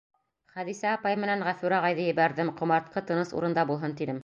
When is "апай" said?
0.99-1.19